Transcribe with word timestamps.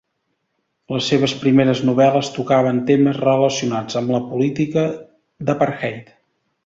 Les 0.95 1.09
seves 1.11 1.35
primeres 1.43 1.83
novel·les 1.89 2.31
tocaven 2.37 2.79
temes 2.87 3.19
relacionats 3.25 4.01
amb 4.01 4.15
la 4.15 4.23
política 4.31 4.87
d'apartheid. 5.51 6.11